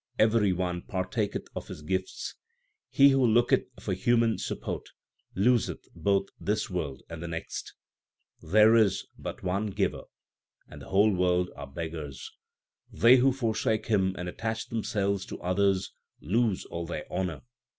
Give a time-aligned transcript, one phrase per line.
[0.17, 2.33] Every one partaketh of His Gifts.
[2.89, 4.89] (He who looketh for human support
[5.35, 7.75] Loseth both this world and the next.
[8.41, 10.05] ^There is but one Giver,
[10.75, 12.31] the whole world are beggars.
[12.91, 17.43] They who forsake Him and attach themselves to others lose all their honour.